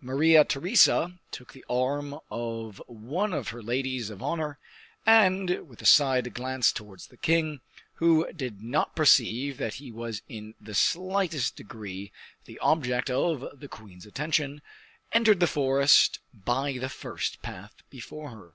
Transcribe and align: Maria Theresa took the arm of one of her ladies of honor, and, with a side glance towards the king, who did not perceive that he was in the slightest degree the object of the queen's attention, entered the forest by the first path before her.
Maria 0.00 0.46
Theresa 0.46 1.18
took 1.30 1.52
the 1.52 1.62
arm 1.68 2.18
of 2.30 2.80
one 2.86 3.34
of 3.34 3.48
her 3.48 3.62
ladies 3.62 4.08
of 4.08 4.22
honor, 4.22 4.58
and, 5.04 5.68
with 5.68 5.82
a 5.82 5.84
side 5.84 6.32
glance 6.32 6.72
towards 6.72 7.08
the 7.08 7.18
king, 7.18 7.60
who 7.96 8.26
did 8.32 8.62
not 8.62 8.96
perceive 8.96 9.58
that 9.58 9.74
he 9.74 9.92
was 9.92 10.22
in 10.26 10.54
the 10.58 10.72
slightest 10.74 11.56
degree 11.56 12.10
the 12.46 12.58
object 12.60 13.10
of 13.10 13.44
the 13.60 13.68
queen's 13.68 14.06
attention, 14.06 14.62
entered 15.12 15.40
the 15.40 15.46
forest 15.46 16.18
by 16.32 16.78
the 16.80 16.88
first 16.88 17.42
path 17.42 17.74
before 17.90 18.30
her. 18.30 18.54